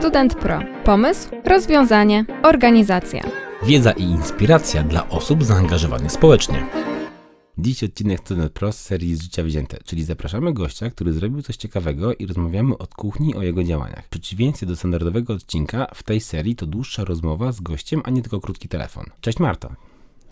Student 0.00 0.34
Pro. 0.34 0.60
Pomysł, 0.84 1.28
rozwiązanie, 1.44 2.24
organizacja. 2.42 3.22
Wiedza 3.62 3.92
i 3.92 4.02
inspiracja 4.02 4.82
dla 4.82 5.08
osób 5.08 5.44
zaangażowanych 5.44 6.12
społecznie. 6.12 6.66
Dziś 7.58 7.84
odcinek 7.84 8.20
Student 8.20 8.52
Pro 8.52 8.72
z 8.72 8.78
serii 8.78 9.14
z 9.14 9.22
życia 9.22 9.42
wzięte, 9.42 9.78
czyli 9.84 10.04
zapraszamy 10.04 10.52
gościa, 10.52 10.90
który 10.90 11.12
zrobił 11.12 11.42
coś 11.42 11.56
ciekawego 11.56 12.14
i 12.14 12.26
rozmawiamy 12.26 12.78
od 12.78 12.94
kuchni 12.94 13.34
o 13.34 13.42
jego 13.42 13.64
działaniach. 13.64 14.04
W 14.04 14.08
przeciwieństwie 14.08 14.66
do 14.66 14.76
standardowego 14.76 15.32
odcinka, 15.32 15.86
w 15.94 16.02
tej 16.02 16.20
serii 16.20 16.56
to 16.56 16.66
dłuższa 16.66 17.04
rozmowa 17.04 17.52
z 17.52 17.60
gościem, 17.60 18.02
a 18.04 18.10
nie 18.10 18.22
tylko 18.22 18.40
krótki 18.40 18.68
telefon. 18.68 19.04
Cześć 19.20 19.38
Marta. 19.38 19.76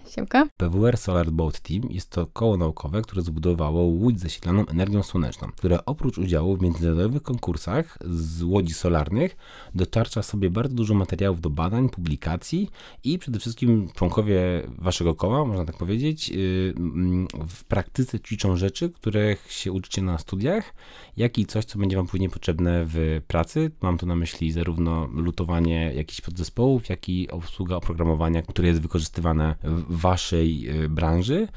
Siemka. 0.08 0.46
PWR 0.56 0.96
Solar 0.96 1.30
Boat 1.30 1.60
Team 1.60 1.82
jest 1.90 2.10
to 2.10 2.26
koło 2.26 2.56
naukowe, 2.56 3.02
które 3.02 3.22
zbudowało 3.22 3.82
łódź 3.82 4.20
zasilaną 4.20 4.66
energią 4.66 5.02
słoneczną, 5.02 5.48
które 5.56 5.84
oprócz 5.84 6.18
udziału 6.18 6.56
w 6.56 6.62
międzynarodowych 6.62 7.22
konkursach 7.22 7.98
z 8.10 8.42
łodzi 8.42 8.74
solarnych 8.74 9.36
dostarcza 9.74 10.22
sobie 10.22 10.50
bardzo 10.50 10.74
dużo 10.74 10.94
materiałów 10.94 11.40
do 11.40 11.50
badań, 11.50 11.88
publikacji 11.88 12.70
i 13.04 13.18
przede 13.18 13.38
wszystkim 13.38 13.88
członkowie 13.94 14.40
waszego 14.78 15.14
koła, 15.14 15.44
można 15.44 15.64
tak 15.64 15.76
powiedzieć, 15.76 16.28
yy, 16.28 16.74
mm, 16.76 17.26
w 17.48 17.64
praktyce 17.64 18.20
ćwiczą 18.20 18.56
rzeczy, 18.56 18.90
których 18.90 19.52
się 19.52 19.72
uczycie 19.72 20.02
na 20.02 20.18
studiach, 20.18 20.74
jak 21.16 21.38
i 21.38 21.46
coś, 21.46 21.64
co 21.64 21.78
będzie 21.78 21.96
wam 21.96 22.06
później 22.06 22.30
potrzebne 22.30 22.84
w 22.86 23.20
pracy. 23.26 23.70
Mam 23.82 23.98
tu 23.98 24.06
na 24.06 24.16
myśli 24.16 24.52
zarówno 24.52 25.06
lutowanie 25.06 25.92
jakichś 25.94 26.20
podzespołów, 26.20 26.88
jak 26.88 27.08
i 27.08 27.30
obsługa 27.30 27.76
oprogramowania, 27.76 28.42
które 28.42 28.68
jest 28.68 28.80
wykorzystywane 28.80 29.54
w 29.88 29.97
waszej 29.98 30.68
e, 30.68 30.88
branży. 30.88 31.48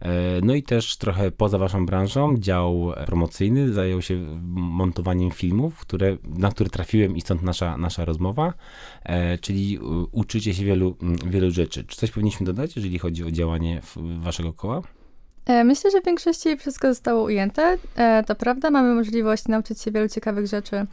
E, 0.00 0.08
no 0.42 0.54
i 0.54 0.62
też 0.62 0.96
trochę 0.96 1.30
poza 1.30 1.58
waszą 1.58 1.86
branżą 1.86 2.36
dział 2.38 2.92
promocyjny 3.06 3.72
zajął 3.72 4.02
się 4.02 4.40
montowaniem 4.52 5.30
filmów, 5.30 5.78
które, 5.78 6.16
na 6.24 6.50
które 6.50 6.70
trafiłem 6.70 7.16
i 7.16 7.20
stąd 7.20 7.42
nasza, 7.42 7.76
nasza 7.76 8.04
rozmowa, 8.04 8.54
e, 9.02 9.38
czyli 9.38 9.78
uczycie 10.12 10.54
się 10.54 10.64
wielu, 10.64 10.96
wielu 11.26 11.50
rzeczy. 11.50 11.84
Czy 11.84 11.96
coś 11.96 12.10
powinniśmy 12.10 12.46
dodać, 12.46 12.76
jeżeli 12.76 12.98
chodzi 12.98 13.24
o 13.24 13.30
działanie 13.30 13.80
waszego 14.20 14.52
koła? 14.52 14.82
Myślę, 15.64 15.90
że 15.90 16.00
w 16.00 16.04
większości 16.04 16.56
wszystko 16.56 16.88
zostało 16.88 17.22
ujęte. 17.22 17.78
To 18.26 18.34
prawda, 18.34 18.70
mamy 18.70 18.94
możliwość 18.94 19.48
nauczyć 19.48 19.80
się 19.80 19.90
wielu 19.90 20.08
ciekawych 20.08 20.46
rzeczy 20.46 20.86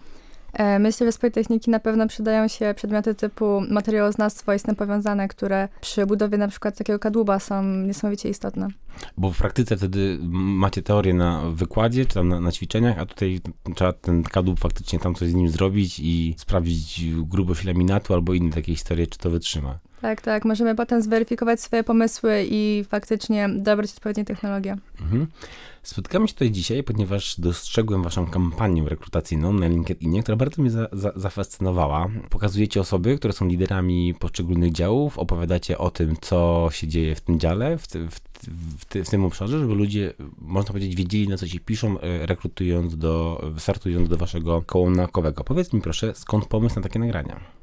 myślę, 0.79 1.07
że 1.07 1.11
z 1.11 1.17
Politechniki 1.17 1.71
na 1.71 1.79
pewno 1.79 2.07
przydają 2.07 2.47
się 2.47 2.73
przedmioty 2.75 3.15
typu 3.15 3.61
materiałoznawstwo 3.69 4.53
i 4.53 4.59
z 4.59 4.63
tym 4.63 4.75
powiązane, 4.75 5.27
które 5.27 5.67
przy 5.81 6.05
budowie 6.05 6.37
na 6.37 6.47
przykład 6.47 6.77
takiego 6.77 6.99
kadłuba 6.99 7.39
są 7.39 7.63
niesamowicie 7.63 8.29
istotne. 8.29 8.67
Bo 9.17 9.31
w 9.31 9.37
praktyce 9.37 9.77
wtedy 9.77 10.19
macie 10.31 10.81
teorię 10.81 11.13
na 11.13 11.41
wykładzie, 11.51 12.05
czy 12.05 12.13
tam 12.13 12.27
na, 12.27 12.41
na 12.41 12.51
ćwiczeniach, 12.51 12.99
a 12.99 13.05
tutaj 13.05 13.39
trzeba 13.75 13.93
ten 13.93 14.23
kadłub 14.23 14.59
faktycznie 14.59 14.99
tam 14.99 15.15
coś 15.15 15.29
z 15.29 15.33
nim 15.33 15.49
zrobić 15.49 15.99
i 15.99 16.35
sprawdzić 16.37 17.05
grubość 17.15 17.63
laminatu 17.63 18.13
albo 18.13 18.33
inne 18.33 18.51
takie 18.51 18.75
historie, 18.75 19.07
czy 19.07 19.19
to 19.19 19.29
wytrzyma. 19.29 19.79
Tak, 20.01 20.21
tak. 20.21 20.45
Możemy 20.45 20.75
potem 20.75 21.01
zweryfikować 21.01 21.61
swoje 21.61 21.83
pomysły 21.83 22.45
i 22.49 22.83
faktycznie 22.89 23.49
dobrać 23.49 23.91
odpowiednie 23.91 24.25
technologie. 24.25 24.77
Mhm. 25.01 25.27
Spotkamy 25.83 26.27
się 26.27 26.33
tutaj 26.33 26.51
dzisiaj, 26.51 26.83
ponieważ 26.83 27.39
dostrzegłem 27.39 28.03
waszą 28.03 28.25
kampanię 28.27 28.89
rekrutacyjną 28.89 29.53
na 29.53 29.67
LinkedInie, 29.67 30.23
która 30.23 30.37
bardzo 30.37 30.61
mnie 30.61 30.71
za, 30.71 30.87
za, 30.91 31.11
zafascynowała. 31.15 32.09
Pokazujecie 32.29 32.81
osoby, 32.81 33.17
które 33.17 33.33
są 33.33 33.47
liderami 33.47 34.13
poszczególnych 34.13 34.71
działów, 34.71 35.19
opowiadacie 35.19 35.77
o 35.77 35.91
tym, 35.91 36.15
co 36.21 36.69
się 36.71 36.87
dzieje 36.87 37.15
w 37.15 37.21
tym 37.21 37.39
dziale, 37.39 37.77
w, 37.77 37.87
w, 37.87 38.19
w, 38.79 38.85
w 39.05 39.09
tym 39.09 39.25
obszarze, 39.25 39.59
żeby 39.59 39.75
ludzie, 39.75 40.13
można 40.41 40.67
powiedzieć, 40.67 40.95
wiedzieli, 40.95 41.27
na 41.27 41.37
co 41.37 41.47
się 41.47 41.59
piszą, 41.59 41.99
e, 41.99 42.25
rekrutując 42.25 42.97
do, 42.97 43.41
startując 43.57 44.09
do 44.09 44.17
waszego 44.17 44.61
koła 44.61 44.89
naukowego. 44.89 45.43
Powiedz 45.43 45.73
mi 45.73 45.81
proszę, 45.81 46.13
skąd 46.15 46.45
pomysł 46.45 46.75
na 46.75 46.81
takie 46.81 46.99
nagrania? 46.99 47.56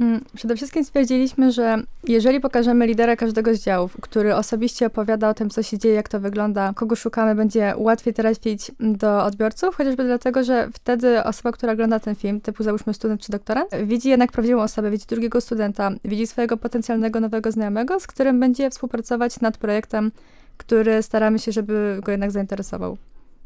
Mm, 0.00 0.20
przede 0.34 0.56
wszystkim 0.56 0.84
stwierdziliśmy, 0.84 1.52
że 1.52 1.82
jeżeli 2.08 2.40
pokażemy 2.40 2.86
lidera 2.86 3.16
każdego 3.16 3.54
z 3.54 3.58
działów, 3.58 3.96
który 4.00 4.34
osobiście 4.34 4.86
opowiada 4.86 5.28
o 5.28 5.34
tym, 5.34 5.50
co 5.50 5.62
się 5.62 5.78
dzieje, 5.78 5.94
jak 5.94 6.08
to 6.08 6.20
wygląda, 6.20 6.72
kogo 6.74 6.96
szukamy, 6.96 7.34
będzie 7.34 7.74
łatwiej 7.76 8.14
trafić 8.14 8.72
do 8.80 9.24
odbiorców, 9.24 9.76
chociażby 9.76 10.04
dlatego, 10.04 10.44
że 10.44 10.68
wtedy 10.72 11.24
osoba, 11.24 11.52
która 11.52 11.72
ogląda 11.72 12.00
ten 12.00 12.14
film, 12.14 12.40
typu 12.40 12.62
załóżmy 12.62 12.94
student 12.94 13.20
czy 13.20 13.32
doktorant, 13.32 13.70
widzi 13.84 14.08
jednak 14.08 14.32
prawdziwą 14.32 14.62
osobę, 14.62 14.90
widzi 14.90 15.06
drugiego 15.06 15.40
studenta, 15.40 15.90
widzi 16.04 16.26
swojego 16.26 16.56
potencjalnego 16.56 17.20
nowego 17.20 17.52
znajomego, 17.52 18.00
z 18.00 18.06
którym 18.06 18.40
będzie 18.40 18.70
współpracować 18.70 19.40
nad 19.40 19.58
projektem, 19.58 20.12
który 20.56 21.02
staramy 21.02 21.38
się, 21.38 21.52
żeby 21.52 21.98
go 22.04 22.12
jednak 22.12 22.30
zainteresował. 22.30 22.96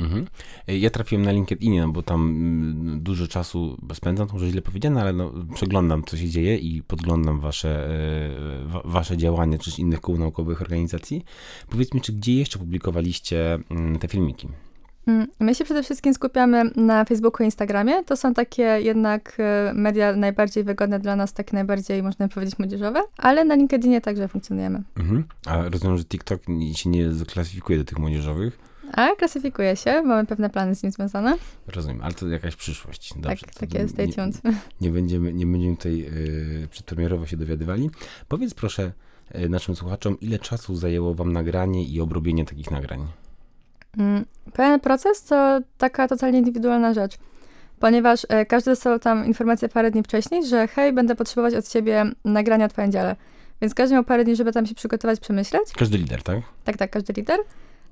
Mhm. 0.00 0.26
Ja 0.68 0.90
trafiłem 0.90 1.24
na 1.24 1.32
LinkedInie, 1.32 1.80
no 1.80 1.88
bo 1.88 2.02
tam 2.02 2.20
mm, 2.20 3.00
dużo 3.02 3.28
czasu 3.28 3.76
spędzam, 3.94 4.26
to 4.26 4.32
może 4.32 4.50
źle 4.50 4.62
powiedziane, 4.62 5.00
ale 5.00 5.12
no, 5.12 5.32
przeglądam, 5.54 6.04
co 6.04 6.16
się 6.16 6.28
dzieje 6.28 6.56
i 6.56 6.82
podglądam 6.82 7.40
wasze, 7.40 7.88
e, 7.88 8.80
wasze 8.84 9.16
działania, 9.16 9.58
czy 9.58 9.80
innych 9.80 10.00
kół 10.00 10.18
naukowych 10.18 10.62
organizacji. 10.62 11.24
Powiedz 11.70 11.94
mi, 11.94 12.00
czy 12.00 12.12
gdzie 12.12 12.34
jeszcze 12.34 12.58
publikowaliście 12.58 13.58
mm, 13.70 13.98
te 13.98 14.08
filmiki? 14.08 14.48
Mm, 15.06 15.26
my 15.40 15.54
się 15.54 15.64
przede 15.64 15.82
wszystkim 15.82 16.14
skupiamy 16.14 16.70
na 16.76 17.04
Facebooku 17.04 17.42
i 17.42 17.44
Instagramie. 17.44 18.04
To 18.04 18.16
są 18.16 18.34
takie 18.34 18.62
jednak 18.62 19.36
e, 19.38 19.72
media 19.74 20.16
najbardziej 20.16 20.64
wygodne 20.64 20.98
dla 20.98 21.16
nas, 21.16 21.32
takie 21.32 21.54
najbardziej, 21.54 22.02
można 22.02 22.28
powiedzieć, 22.28 22.58
młodzieżowe, 22.58 23.02
ale 23.16 23.44
na 23.44 23.54
LinkedInie 23.54 24.00
także 24.00 24.28
funkcjonujemy. 24.28 24.82
Mhm. 24.96 25.24
A 25.46 25.68
rozumiem, 25.68 25.98
że 25.98 26.04
TikTok 26.04 26.40
się 26.74 26.90
nie 26.90 27.12
zaklasyfikuje 27.12 27.78
do 27.78 27.84
tych 27.84 27.98
młodzieżowych? 27.98 28.69
A, 28.92 29.08
klasyfikuje 29.16 29.76
się, 29.76 30.02
mamy 30.02 30.26
pewne 30.26 30.50
plany 30.50 30.74
z 30.74 30.82
nim 30.82 30.92
związane. 30.92 31.36
Rozumiem, 31.66 32.02
ale 32.02 32.14
to 32.14 32.28
jakaś 32.28 32.56
przyszłość. 32.56 33.12
Dobrze, 33.16 33.46
tak, 33.46 33.54
tak 33.54 33.74
jest, 33.74 33.94
stay 33.94 34.08
tuned. 34.08 34.44
Nie, 34.44 34.52
nie, 34.80 34.90
będziemy, 34.90 35.32
nie 35.32 35.46
będziemy 35.46 35.76
tutaj 35.76 36.06
y, 36.64 36.68
przedpremierowo 36.70 37.26
się 37.26 37.36
dowiadywali. 37.36 37.90
Powiedz 38.28 38.54
proszę 38.54 38.92
y, 39.34 39.48
naszym 39.48 39.76
słuchaczom, 39.76 40.20
ile 40.20 40.38
czasu 40.38 40.76
zajęło 40.76 41.14
wam 41.14 41.32
nagranie 41.32 41.84
i 41.84 42.00
obrobienie 42.00 42.44
takich 42.44 42.70
nagrań? 42.70 43.06
Mm, 43.98 44.24
pełen 44.52 44.80
proces 44.80 45.24
to 45.24 45.60
taka 45.78 46.08
totalnie 46.08 46.38
indywidualna 46.38 46.94
rzecz, 46.94 47.18
ponieważ 47.78 48.24
y, 48.24 48.46
każdy 48.46 48.70
dostał 48.70 48.98
tam 48.98 49.26
informację 49.26 49.68
parę 49.68 49.90
dni 49.90 50.02
wcześniej, 50.02 50.46
że 50.46 50.68
hej, 50.68 50.92
będę 50.92 51.14
potrzebować 51.16 51.54
od 51.54 51.68
ciebie 51.68 52.04
nagrania 52.24 52.68
twoim 52.68 52.92
dziale. 52.92 53.16
Więc 53.62 53.74
każdy 53.74 53.94
miał 53.94 54.04
parę 54.04 54.24
dni, 54.24 54.36
żeby 54.36 54.52
tam 54.52 54.66
się 54.66 54.74
przygotować, 54.74 55.20
przemyśleć. 55.20 55.62
Każdy 55.78 55.98
lider, 55.98 56.22
tak? 56.22 56.38
Tak, 56.64 56.76
tak, 56.76 56.90
każdy 56.90 57.12
lider. 57.12 57.40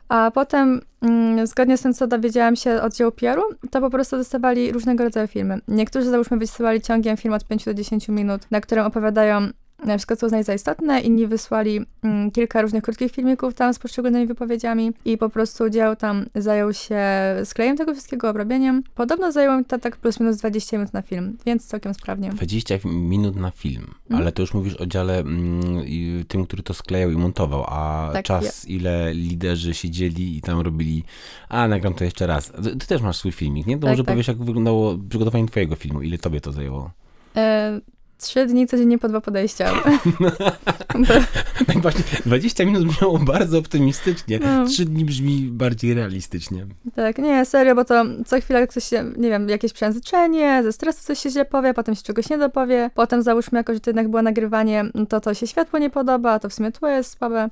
A 0.09 0.31
potem, 0.31 0.81
mm, 1.03 1.47
zgodnie 1.47 1.77
z 1.77 1.83
tym, 1.83 1.95
co 1.95 2.07
dowiedziałam 2.07 2.57
się 2.57 2.83
od 2.83 2.95
dziełu 2.95 3.13
PR-u, 3.13 3.43
to 3.71 3.81
po 3.81 3.91
prostu 3.91 4.17
dostawali 4.17 4.73
różnego 4.73 5.05
rodzaju 5.05 5.27
filmy. 5.27 5.61
Niektórzy, 5.69 6.11
załóżmy, 6.11 6.37
wysyłali 6.37 6.81
ciągiem 6.81 7.17
film 7.17 7.35
od 7.35 7.45
5 7.45 7.65
do 7.65 7.75
10 7.75 8.09
minut, 8.09 8.51
na 8.51 8.61
którym 8.61 8.87
opowiadają 8.87 9.49
wszystko, 9.87 10.17
co 10.17 10.27
uznali 10.27 10.45
za 10.45 10.55
istotne. 10.55 11.01
Inni 11.01 11.27
wysłali 11.27 11.81
mm, 12.03 12.31
kilka 12.31 12.63
różnych 12.63 12.83
krótkich 12.83 13.13
filmików 13.13 13.55
tam 13.55 13.75
z 13.75 13.79
poszczególnymi 13.79 14.27
wypowiedziami 14.27 14.93
i 15.05 15.19
po 15.19 15.29
prostu 15.29 15.71
dział 15.71 15.97
tam 15.97 16.27
zajął 16.35 16.73
się 16.73 17.01
sklejem 17.45 17.77
tego 17.77 17.93
wszystkiego, 17.93 18.31
obrobieniem. 18.31 18.83
Podobno 18.95 19.33
zajęło 19.33 19.59
mi 19.59 19.65
to 19.65 19.79
tak 19.79 19.97
plus 19.97 20.21
minus 20.21 20.37
20 20.37 20.79
minut 20.79 20.93
na 20.93 21.03
film, 21.03 21.37
więc 21.47 21.67
całkiem 21.67 21.95
sprawnie. 21.95 22.31
20 22.31 22.75
minut 22.85 23.37
na 23.37 23.51
film, 23.51 23.95
mm. 24.11 24.23
ale 24.23 24.33
to 24.33 24.43
już 24.43 24.55
mówisz 24.55 24.75
o 24.75 24.87
dziale 24.87 25.19
mm, 25.19 25.85
tym, 26.29 26.47
który 26.47 26.63
to 26.63 26.75
sklejał 26.75 27.11
i 27.11 27.17
montował, 27.17 27.65
a 27.69 28.11
tak, 28.13 28.25
czas, 28.25 28.69
ile 28.69 29.15
liderzy 29.15 29.75
siedzieli 29.75 30.37
i 30.37 30.41
tam 30.41 30.61
robili, 30.61 31.05
a 31.49 31.69
nagram 31.69 31.95
to 31.95 32.05
jeszcze 32.05 32.27
raz. 32.27 32.53
Ty 32.79 32.87
też 32.87 33.03
masz 33.03 33.17
swój 33.17 33.33
filmik, 33.33 33.67
nie? 33.67 33.77
To 33.77 33.83
tak, 33.83 33.91
może 33.91 34.05
tak. 34.05 34.15
powiesz, 34.15 34.29
jak 34.29 34.39
wyglądało 34.39 34.99
przygotowanie 35.09 35.47
twojego 35.47 35.77
filmu, 35.77 36.03
ile 36.03 36.19
tobie 36.19 36.41
to 36.41 36.53
zajęło? 36.53 36.91
E 37.37 37.81
Trzy 38.19 38.47
dni 38.47 38.67
codziennie 38.67 38.99
po 38.99 39.09
dwa 39.09 39.21
podejścia. 39.21 39.73
tak 41.67 41.79
właśnie, 41.83 42.03
20 42.27 42.65
minut 42.65 42.85
brzmiało 42.85 43.19
bardzo 43.19 43.59
optymistycznie. 43.59 44.39
No. 44.39 44.67
Trzy 44.67 44.85
dni 44.85 45.05
brzmi 45.05 45.49
bardziej 45.53 45.95
realistycznie. 45.95 46.67
Tak, 46.95 47.19
nie, 47.19 47.45
serio, 47.45 47.75
bo 47.75 47.85
to 47.85 48.05
co 48.27 48.41
chwilę 48.41 48.67
coś 48.67 48.85
się, 48.85 49.05
nie 49.17 49.29
wiem, 49.29 49.49
jakieś 49.49 49.73
przejęzyczenie, 49.73 50.63
ze 50.63 50.73
stresu 50.73 51.05
coś 51.05 51.19
się 51.19 51.31
źle 51.31 51.45
powie, 51.45 51.75
potem 51.75 51.95
się 51.95 52.03
czegoś 52.03 52.31
nie 52.31 52.39
dopowie, 52.39 52.91
potem 52.95 53.23
załóżmy 53.23 53.59
jako, 53.59 53.75
że 53.75 53.81
to 53.81 53.91
jednak 53.91 54.09
było 54.09 54.23
nagrywanie, 54.23 54.85
to 55.09 55.21
to 55.21 55.35
się 55.35 55.47
światło 55.47 55.79
nie 55.79 55.91
podoba, 55.91 56.33
a 56.33 56.39
to 56.39 56.49
w 56.49 56.55
sumie 56.55 56.73
tło 56.73 56.89
jest 56.89 57.19
słabe. 57.19 57.49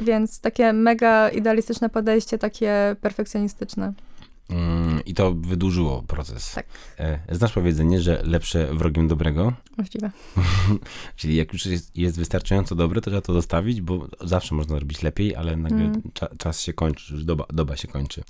Więc 0.00 0.40
takie 0.40 0.72
mega 0.72 1.28
idealistyczne 1.28 1.88
podejście, 1.88 2.38
takie 2.38 2.96
perfekcjonistyczne. 3.00 3.92
Mm, 4.50 5.04
I 5.04 5.14
to 5.14 5.34
wydłużyło 5.34 6.02
proces. 6.02 6.52
Tak. 6.54 6.66
E, 6.98 7.36
znasz 7.36 7.52
powiedzenie, 7.52 8.00
że 8.00 8.22
lepsze 8.24 8.74
wrogiem 8.74 9.08
dobrego? 9.08 9.52
Możliwe. 9.78 10.10
Czyli 11.16 11.36
jak 11.36 11.52
już 11.52 11.66
jest, 11.66 11.96
jest, 11.96 12.18
wystarczająco 12.18 12.74
dobre, 12.74 13.00
to 13.00 13.10
trzeba 13.10 13.20
to 13.20 13.32
zostawić, 13.32 13.80
bo 13.80 14.08
zawsze 14.20 14.54
można 14.54 14.76
zrobić 14.76 15.02
lepiej, 15.02 15.36
ale 15.36 15.56
nagle 15.56 15.84
mm. 15.84 16.02
cza, 16.14 16.28
czas 16.38 16.60
się 16.60 16.72
kończy, 16.72 17.14
już 17.14 17.24
doba, 17.24 17.44
doba 17.52 17.76
się 17.76 17.88
kończy. 17.88 18.22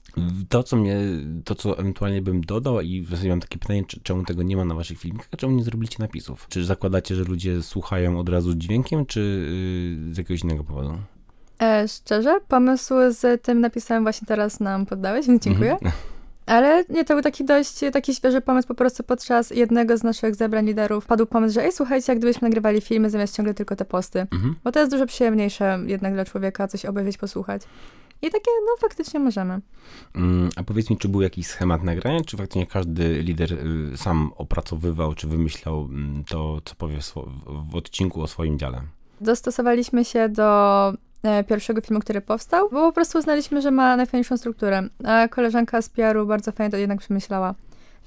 To, 0.48 0.62
co 0.62 0.76
mnie, 0.76 0.96
to, 1.44 1.54
co 1.54 1.78
ewentualnie 1.78 2.22
bym 2.22 2.40
dodał 2.40 2.80
i 2.80 3.02
w 3.02 3.10
zasadzie 3.10 3.28
mam 3.28 3.40
takie 3.40 3.58
pytanie, 3.58 3.84
czemu 4.02 4.24
tego 4.24 4.42
nie 4.42 4.56
ma 4.56 4.64
na 4.64 4.74
waszych 4.74 4.98
filmikach, 4.98 5.28
czemu 5.36 5.56
nie 5.56 5.64
zrobiliście 5.64 5.96
napisów? 5.98 6.46
Czy 6.48 6.64
zakładacie, 6.64 7.14
że 7.14 7.24
ludzie 7.24 7.62
słuchają 7.62 8.18
od 8.18 8.28
razu 8.28 8.54
dźwiękiem, 8.54 9.06
czy 9.06 9.20
yy, 10.06 10.14
z 10.14 10.18
jakiegoś 10.18 10.42
innego 10.42 10.64
powodu? 10.64 10.98
E, 11.62 11.88
szczerze, 11.88 12.40
pomysł 12.48 12.94
z 13.10 13.42
tym 13.42 13.60
napisem 13.60 14.02
właśnie 14.02 14.26
teraz 14.26 14.60
nam 14.60 14.86
poddałeś, 14.86 15.26
więc 15.26 15.42
dziękuję. 15.42 15.72
Mhm. 15.72 15.92
Ale 16.46 16.84
nie, 16.88 17.04
to 17.04 17.14
był 17.14 17.22
taki 17.22 17.44
dość 17.44 17.80
taki 17.92 18.14
świeży 18.14 18.40
pomysł, 18.40 18.68
po 18.68 18.74
prostu 18.74 19.02
podczas 19.02 19.50
jednego 19.50 19.96
z 19.96 20.02
naszych 20.02 20.34
zebrań 20.34 20.66
liderów 20.66 21.06
padł 21.06 21.26
pomysł, 21.26 21.54
że 21.54 21.64
ej, 21.64 21.72
słuchajcie, 21.72 22.12
jak 22.12 22.18
gdybyśmy 22.18 22.48
nagrywali 22.48 22.80
filmy 22.80 23.10
zamiast 23.10 23.36
ciągle 23.36 23.54
tylko 23.54 23.76
te 23.76 23.84
posty. 23.84 24.20
Mhm. 24.20 24.56
Bo 24.64 24.72
to 24.72 24.80
jest 24.80 24.92
dużo 24.92 25.06
przyjemniejsze 25.06 25.78
jednak 25.86 26.14
dla 26.14 26.24
człowieka 26.24 26.68
coś 26.68 26.84
obejrzeć, 26.84 27.18
posłuchać. 27.18 27.62
I 28.22 28.30
takie, 28.30 28.50
no 28.66 28.76
faktycznie 28.80 29.20
możemy. 29.20 29.60
Mm, 30.14 30.50
A 30.56 30.62
powiedz 30.62 30.90
mi, 30.90 30.98
czy 30.98 31.08
był 31.08 31.22
jakiś 31.22 31.46
schemat 31.46 31.82
nagrania, 31.82 32.20
czy 32.26 32.36
faktycznie 32.36 32.66
każdy 32.66 33.22
lider 33.22 33.52
y, 33.52 33.96
sam 33.96 34.32
opracowywał, 34.36 35.14
czy 35.14 35.26
wymyślał 35.26 35.84
mm, 35.84 36.24
to, 36.24 36.60
co 36.64 36.74
powie 36.74 36.98
w, 37.70 37.76
odcinku 37.76 38.22
o 38.22 38.26
swoim 38.26 38.58
dziale? 38.58 38.80
Dostosowaliśmy 39.20 40.04
się 40.04 40.28
do 40.28 40.92
pierwszego 41.48 41.80
filmu, 41.80 42.00
który 42.00 42.20
powstał, 42.20 42.68
bo 42.72 42.86
po 42.86 42.92
prostu 42.92 43.18
uznaliśmy, 43.18 43.62
że 43.62 43.70
ma 43.70 43.96
najfajniejszą 43.96 44.36
strukturę. 44.36 44.82
A 45.04 45.28
koleżanka 45.28 45.82
z 45.82 45.88
PR-u 45.88 46.26
bardzo 46.26 46.52
fajnie 46.52 46.70
to 46.70 46.76
jednak 46.76 46.98
przemyślała. 46.98 47.54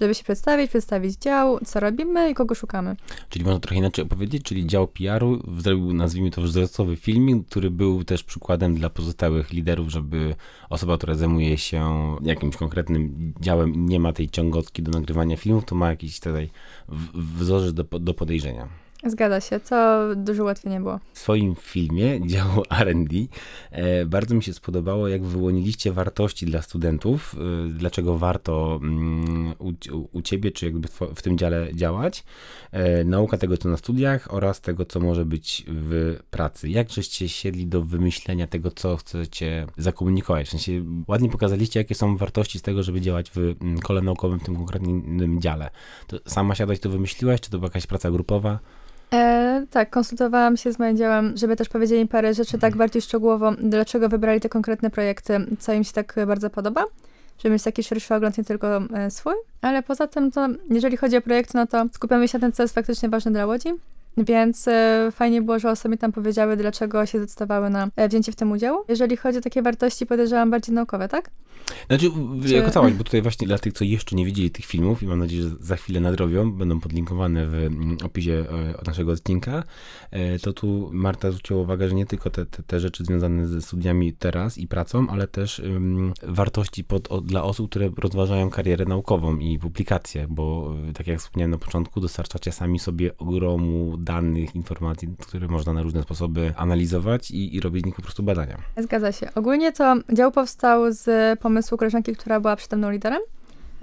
Żeby 0.01 0.15
się 0.15 0.23
przedstawić, 0.23 0.69
przedstawić 0.69 1.17
dział, 1.17 1.59
co 1.65 1.79
robimy 1.79 2.29
i 2.29 2.33
kogo 2.33 2.55
szukamy. 2.55 2.95
Czyli 3.29 3.45
można 3.45 3.59
trochę 3.59 3.75
inaczej 3.75 4.05
opowiedzieć, 4.05 4.43
czyli 4.43 4.67
dział 4.67 4.87
PR-u 4.87 5.39
zrobił, 5.61 5.93
nazwijmy 5.93 6.31
to, 6.31 6.41
wzorcowy 6.41 6.95
filmik, 6.95 7.47
który 7.47 7.71
był 7.71 8.03
też 8.03 8.23
przykładem 8.23 8.75
dla 8.75 8.89
pozostałych 8.89 9.53
liderów, 9.53 9.89
żeby 9.89 10.35
osoba, 10.69 10.97
która 10.97 11.15
zajmuje 11.15 11.57
się 11.57 12.15
jakimś 12.21 12.55
konkretnym 12.55 13.33
działem 13.41 13.73
i 13.73 13.77
nie 13.77 13.99
ma 13.99 14.13
tej 14.13 14.29
ciągotki 14.29 14.83
do 14.83 14.91
nagrywania 14.91 15.37
filmów, 15.37 15.65
to 15.65 15.75
ma 15.75 15.89
jakiś 15.89 16.19
tutaj 16.19 16.49
wzorzec 17.13 17.73
do, 17.73 17.83
do 17.83 18.13
podejrzenia. 18.13 18.67
Zgadza 19.09 19.41
się, 19.41 19.59
to 19.59 20.05
dużo 20.15 20.43
łatwiej 20.43 20.71
nie 20.71 20.79
było. 20.79 20.99
W 21.13 21.19
swoim 21.19 21.55
filmie 21.55 22.27
działu 22.27 22.63
R&D 22.69 23.15
e, 23.71 24.05
bardzo 24.05 24.35
mi 24.35 24.43
się 24.43 24.53
spodobało, 24.53 25.07
jak 25.07 25.23
wyłoniliście 25.23 25.91
wartości 25.91 26.45
dla 26.45 26.61
studentów, 26.61 27.35
e, 27.35 27.69
dlaczego 27.69 28.17
warto 28.17 28.79
mm, 28.83 29.53
u, 29.59 29.73
u- 30.11 30.21
ciebie, 30.21 30.51
czy 30.51 30.65
jakby 30.65 30.87
w, 30.87 30.99
w 31.15 31.21
tym 31.21 31.37
dziale 31.37 31.67
działać, 31.73 32.23
e, 32.71 33.03
nauka 33.03 33.37
tego, 33.37 33.57
co 33.57 33.69
na 33.69 33.77
studiach 33.77 34.33
oraz 34.33 34.61
tego, 34.61 34.85
co 34.85 34.99
może 34.99 35.25
być 35.25 35.63
w 35.67 36.19
pracy. 36.29 36.69
Jak 36.69 36.89
żeście 36.89 37.29
siedli 37.29 37.67
do 37.67 37.81
wymyślenia 37.81 38.47
tego, 38.47 38.71
co 38.71 38.97
chcecie 38.97 39.67
zakomunikować? 39.77 40.47
W 40.47 40.49
sensie 40.49 40.83
ładnie 41.07 41.29
pokazaliście, 41.29 41.79
jakie 41.79 41.95
są 41.95 42.17
wartości 42.17 42.59
z 42.59 42.61
tego, 42.61 42.83
żeby 42.83 43.01
działać 43.01 43.31
w 43.31 43.37
mm, 43.37 43.79
kole 43.79 44.01
naukowym, 44.01 44.39
w 44.39 44.43
tym 44.43 44.55
konkretnym 44.55 45.41
dziale. 45.41 45.69
To 46.07 46.17
sama 46.25 46.55
siadać 46.55 46.79
to 46.79 46.89
wymyśliłaś, 46.89 47.41
czy 47.41 47.49
to 47.49 47.57
była 47.57 47.67
jakaś 47.67 47.87
praca 47.87 48.11
grupowa? 48.11 48.59
E, 49.13 49.65
tak, 49.71 49.89
konsultowałam 49.89 50.57
się 50.57 50.73
z 50.73 50.79
moim 50.79 50.97
działem, 50.97 51.37
żeby 51.37 51.55
też 51.55 51.69
powiedzieli 51.69 52.07
parę 52.07 52.33
rzeczy 52.33 52.57
tak 52.57 52.75
bardziej 52.75 53.01
szczegółowo, 53.01 53.51
dlaczego 53.51 54.09
wybrali 54.09 54.41
te 54.41 54.49
konkretne 54.49 54.89
projekty, 54.89 55.39
co 55.59 55.73
im 55.73 55.83
się 55.83 55.93
tak 55.93 56.15
bardzo 56.27 56.49
podoba, 56.49 56.85
żeby 57.43 57.53
mieć 57.53 57.63
taki 57.63 57.83
szerszy 57.83 58.15
ogląd, 58.15 58.37
nie 58.37 58.43
tylko 58.43 58.77
e, 58.77 59.11
swój. 59.11 59.33
Ale 59.61 59.83
poza 59.83 60.07
tym, 60.07 60.31
to 60.31 60.47
jeżeli 60.69 60.97
chodzi 60.97 61.17
o 61.17 61.21
projekty, 61.21 61.51
no 61.55 61.67
to 61.67 61.85
skupiamy 61.93 62.27
się 62.27 62.37
na 62.37 62.41
tym, 62.41 62.51
co 62.51 62.63
jest 62.63 62.75
faktycznie 62.75 63.09
ważne 63.09 63.31
dla 63.31 63.45
Łodzi. 63.45 63.69
Więc 64.17 64.67
e, 64.67 65.09
fajnie 65.11 65.41
było, 65.41 65.59
że 65.59 65.71
osoby 65.71 65.97
tam 65.97 66.11
powiedziały, 66.11 66.57
dlaczego 66.57 67.05
się 67.05 67.17
zdecydowały 67.17 67.69
na 67.69 67.87
e, 67.95 68.09
wzięcie 68.09 68.31
w 68.31 68.35
tym 68.35 68.51
udziału. 68.51 68.83
Jeżeli 68.87 69.17
chodzi 69.17 69.37
o 69.37 69.41
takie 69.41 69.61
wartości, 69.61 70.05
podejrzewam 70.05 70.51
bardziej 70.51 70.75
naukowe, 70.75 71.07
tak? 71.07 71.29
Znaczy, 71.87 72.11
Czy- 72.47 72.53
jako 72.53 72.71
całość, 72.71 72.95
bo 72.95 73.03
tutaj 73.03 73.21
właśnie 73.21 73.47
dla 73.47 73.57
tych, 73.57 73.73
co 73.73 73.83
jeszcze 73.83 74.15
nie 74.15 74.25
widzieli 74.25 74.51
tych 74.51 74.65
filmów 74.65 75.03
i 75.03 75.07
mam 75.07 75.19
nadzieję, 75.19 75.43
że 75.43 75.49
za 75.59 75.75
chwilę 75.75 75.99
nadrobią, 75.99 76.51
będą 76.51 76.79
podlinkowane 76.79 77.45
w 77.45 77.53
mm, 77.53 77.97
opisie 78.03 78.45
e, 78.49 78.85
naszego 78.87 79.11
odcinka, 79.11 79.63
e, 80.11 80.39
to 80.39 80.53
tu 80.53 80.89
Marta 80.93 81.31
zwróciła 81.31 81.61
uwagę, 81.61 81.89
że 81.89 81.95
nie 81.95 82.05
tylko 82.05 82.29
te, 82.29 82.45
te, 82.45 82.63
te 82.63 82.79
rzeczy 82.79 83.03
związane 83.03 83.47
ze 83.47 83.61
studiami 83.61 84.13
teraz 84.13 84.57
i 84.57 84.67
pracą, 84.67 85.07
ale 85.09 85.27
też 85.27 85.59
ym, 85.59 86.13
wartości 86.23 86.83
pod, 86.83 87.11
o, 87.11 87.21
dla 87.21 87.43
osób, 87.43 87.69
które 87.69 87.89
rozważają 87.97 88.49
karierę 88.49 88.85
naukową 88.85 89.37
i 89.37 89.59
publikacje, 89.59 90.27
bo 90.29 90.75
e, 90.89 90.93
tak 90.93 91.07
jak 91.07 91.19
wspomniałem 91.19 91.51
na 91.51 91.57
początku, 91.57 92.01
dostarczacie 92.01 92.51
sami 92.51 92.79
sobie 92.79 93.17
ogromu 93.17 93.97
danych, 93.97 94.55
informacji, 94.55 95.07
które 95.19 95.47
można 95.47 95.73
na 95.73 95.81
różne 95.81 96.03
sposoby 96.03 96.53
analizować 96.57 97.31
i, 97.31 97.55
i 97.55 97.59
robić 97.59 97.83
z 97.83 97.85
nich 97.85 97.95
po 97.95 98.01
prostu 98.01 98.23
badania. 98.23 98.57
Zgadza 98.77 99.11
się. 99.11 99.33
Ogólnie 99.35 99.71
to 99.71 99.95
dział 100.13 100.31
powstał 100.31 100.91
z 100.91 101.39
pomysłu 101.47 101.77
koleżanki, 101.77 102.15
która 102.15 102.39
była 102.39 102.55
przede 102.55 102.77
mną 102.77 102.91
liderem, 102.91 103.21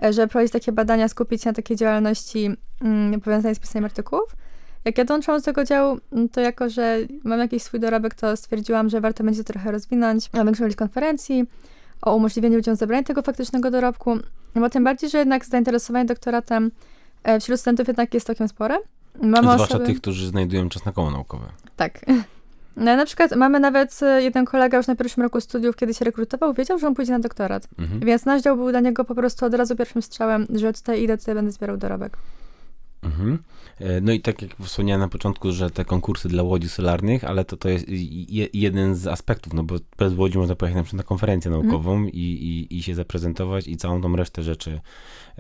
e, 0.03 0.13
żeby 0.13 0.29
prowadzić 0.29 0.53
takie 0.53 0.73
badania, 0.73 1.09
skupić 1.09 1.43
się 1.43 1.51
na 1.51 1.55
takiej 1.55 1.77
działalności 1.77 2.51
mm, 2.81 3.21
powiązanej 3.21 3.55
z 3.55 3.59
pisaniem 3.59 3.85
artykułów. 3.85 4.37
Jak 4.85 4.99
ja 4.99 5.05
dołączyłam 5.05 5.41
do 5.41 5.45
tego 5.45 5.65
działu, 5.65 5.99
mm, 6.13 6.29
to 6.29 6.41
jako, 6.41 6.71
że 6.71 6.99
mam 7.25 7.39
jakiś 7.39 7.63
swój 7.63 7.81
dorobek, 7.81 8.15
to 8.15 8.37
stwierdziłam, 8.37 8.89
że 8.89 9.01
warto 9.01 9.25
będzie 9.25 9.45
to 9.45 9.53
trochę 9.53 9.73
rozwinąć, 9.73 10.31
o 10.33 10.45
większą 10.45 10.65
ilość 10.65 10.77
konferencji, 10.77 11.45
o 12.03 12.17
umożliwieniu 12.17 12.57
ludziom 12.57 12.77
zebrania 12.77 13.03
tego 13.03 13.23
faktycznego 13.23 13.71
dorobku, 13.71 14.19
bo 14.55 14.71
tym 14.71 14.85
bardziej, 14.85 15.11
że 15.11 15.19
jednak 15.19 15.45
zainteresowanie 15.47 16.05
doktoratem 16.05 16.71
e, 17.23 17.41
wśród 17.41 17.61
studentów 17.61 17.89
jednak 17.89 18.15
jest 18.15 18.27
całkiem 18.27 18.49
spore. 18.49 18.79
Mamy 19.23 19.43
Zwłaszcza 19.43 19.65
osoby... 19.65 19.87
tych, 19.87 20.01
którzy 20.01 20.27
znajdują 20.27 20.69
czas 20.69 20.85
na 20.85 20.93
koło 20.93 21.11
naukowe. 21.11 21.47
Tak. 21.77 22.05
No, 22.77 22.97
na 22.97 23.07
przykład 23.07 23.37
mamy 23.37 23.61
nawet 23.61 24.03
e, 24.03 24.23
jeden 24.23 24.45
kolega 24.45 24.77
już 24.77 24.87
na 24.87 24.97
pierwszym 24.97 25.23
roku 25.23 25.41
studiów, 25.41 25.77
kiedy 25.77 25.95
się 25.95 26.05
rekrutował, 26.05 26.55
wiedział, 26.55 26.79
że 26.79 26.87
on 26.87 26.95
pójdzie 26.95 27.13
na 27.13 27.19
doktorat. 27.19 27.69
Mhm. 27.79 28.01
Więc 28.01 28.25
nasz 28.25 28.43
dział 28.43 28.57
był 28.57 28.71
dla 28.71 28.81
niego 28.81 29.05
po 29.05 29.15
prostu 29.15 29.47
od 29.47 29.55
razu 29.55 29.77
pierwszym 29.77 30.03
strzałem, 30.03 30.47
że 30.55 30.73
tutaj 30.73 31.03
idę, 31.03 31.19
tutaj 31.19 31.35
będę 31.35 31.51
zbierał 31.51 31.77
dorobek. 31.77 32.17
Mhm. 33.03 33.39
E, 33.81 34.01
No 34.01 34.13
i 34.13 34.21
tak 34.21 34.43
jak 34.43 34.57
wspomniałem 34.57 35.01
na 35.01 35.09
początku, 35.09 35.53
że 35.53 35.71
te 35.71 35.85
konkursy 35.85 36.29
dla 36.29 36.43
łodzi 36.43 36.69
solarnych, 36.69 37.25
ale 37.25 37.45
to, 37.45 37.57
to 37.57 37.69
jest 37.69 37.85
je, 37.89 38.49
jeden 38.53 38.95
z 38.95 39.07
aspektów, 39.07 39.53
no 39.53 39.63
bo 39.63 39.75
bez 39.99 40.15
łodzi 40.15 40.39
można 40.39 40.55
pojechać 40.55 40.77
na 40.77 40.83
przykład 40.83 40.99
na 40.99 41.09
konferencję 41.09 41.51
naukową 41.51 42.05
i, 42.05 42.19
i, 42.19 42.77
i 42.79 42.83
się 42.83 42.95
zaprezentować 42.95 43.69
i 43.69 43.77
całą 43.77 44.03
tą 44.03 44.17
resztę 44.17 44.43
rzeczy, 44.43 44.81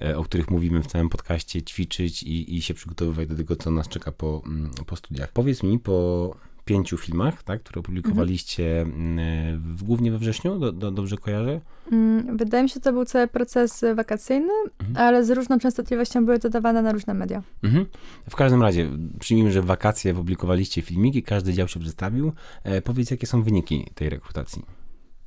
e, 0.02 0.18
o 0.18 0.24
których 0.24 0.50
mówimy 0.50 0.82
w 0.82 0.86
całym 0.86 1.08
podcaście, 1.08 1.62
ćwiczyć 1.62 2.22
i, 2.22 2.56
i 2.56 2.62
się 2.62 2.74
przygotowywać 2.74 3.28
do 3.28 3.36
tego, 3.36 3.56
co 3.56 3.70
nas 3.70 3.88
czeka 3.88 4.12
po, 4.12 4.42
mm, 4.46 4.70
po 4.86 4.96
studiach. 4.96 5.32
Powiedz 5.32 5.62
mi, 5.62 5.78
po 5.78 6.36
pięciu 6.64 6.96
filmach, 6.96 7.42
tak, 7.42 7.60
które 7.62 7.80
opublikowaliście 7.80 8.80
mm, 8.80 9.76
w, 9.76 9.82
głównie 9.82 10.10
we 10.12 10.18
wrześniu, 10.18 10.58
do, 10.58 10.72
do, 10.72 10.90
dobrze 10.90 11.16
kojarzę? 11.16 11.60
Mm, 11.92 12.36
Wydaje 12.36 12.62
mi 12.62 12.68
się, 12.68 12.74
że 12.74 12.80
to 12.80 12.92
był 12.92 13.04
cały 13.04 13.26
proces 13.28 13.84
wakacyjny, 13.94 14.52
Mhm. 14.78 15.06
ale 15.06 15.24
z 15.24 15.30
różną 15.30 15.58
częstotliwością 15.58 16.24
były 16.24 16.38
dodawane 16.38 16.82
na 16.82 16.92
różne 16.92 17.14
media. 17.14 17.42
Mhm. 17.62 17.86
W 18.30 18.36
każdym 18.36 18.62
razie, 18.62 18.90
przyjmijmy, 19.20 19.52
że 19.52 19.62
w 19.62 19.64
wakacje 19.66 20.12
opublikowaliście 20.12 20.82
filmiki, 20.82 21.22
każdy 21.22 21.52
dział 21.52 21.68
się 21.68 21.80
przedstawił. 21.80 22.32
E, 22.64 22.82
powiedz, 22.82 23.10
jakie 23.10 23.26
są 23.26 23.42
wyniki 23.42 23.90
tej 23.94 24.08
rekrutacji? 24.10 24.62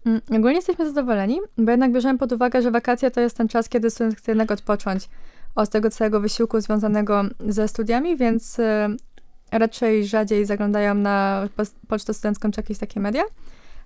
Mm, 0.06 0.22
Ogólnie 0.30 0.56
jesteśmy 0.56 0.86
zadowoleni, 0.88 1.40
bo 1.58 1.72
jednak 1.72 1.92
bierzemy 1.92 2.20
pod 2.20 2.32
uwagę, 2.32 2.62
że 2.62 2.72
wakacje 2.72 3.12
to 3.12 3.22
jest 3.22 3.38
ten 3.38 3.48
czas, 3.48 3.70
kiedy 3.70 3.90
student 3.90 4.16
chce 4.18 4.32
jednak 4.32 4.52
odpocząć 4.52 5.10
od 5.56 5.70
tego 5.70 5.90
całego 5.90 6.20
wysiłku 6.22 6.62
związanego 6.62 7.24
ze 7.48 7.68
studiami, 7.68 8.18
więc 8.18 8.60
e, 8.60 8.90
raczej 9.52 10.06
rzadziej 10.06 10.46
zaglądają 10.46 10.96
na 10.96 11.48
pocztę 11.88 12.14
studencką 12.14 12.52
czy 12.52 12.60
jakieś 12.60 12.78
takie 12.78 13.00
media. 13.00 13.24